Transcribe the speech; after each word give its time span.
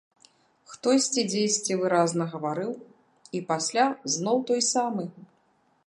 Хтосьці 0.71 1.21
дзесьці 1.31 1.77
выразна 1.81 2.23
гаварыў, 2.33 2.71
і 3.37 3.43
пасля 3.53 3.85
зноў 4.17 4.37
той 4.51 4.61
самы! 4.73 5.03